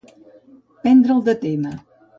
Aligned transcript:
Prendre'l 0.81 1.23
de 1.29 1.39
tema. 1.47 1.79